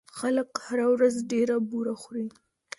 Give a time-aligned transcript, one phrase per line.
[0.17, 2.25] خلک هره ورځ ډېره بوره خوري.